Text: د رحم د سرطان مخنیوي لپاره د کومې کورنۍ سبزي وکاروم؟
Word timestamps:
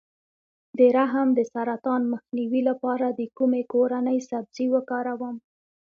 د 0.77 0.79
رحم 0.97 1.27
د 1.37 1.39
سرطان 1.53 2.01
مخنیوي 2.13 2.61
لپاره 2.69 3.07
د 3.19 3.21
کومې 3.37 3.61
کورنۍ 3.73 4.19
سبزي 4.29 4.65
وکاروم؟ 4.75 5.35